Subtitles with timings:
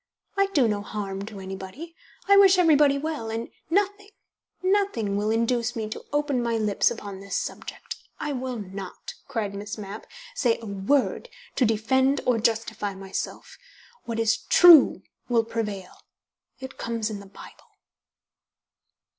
[0.35, 1.95] I do no harm to anybody,
[2.27, 4.09] I wish everybody well, and nothing
[4.63, 7.97] nothing will induce me to open my lips upon this subject.
[8.19, 13.59] I will not," cried Miss Mapp, "say a word to defend or justify myself.
[14.05, 15.93] What is true will prevail.
[16.59, 17.77] It comes in the Bible."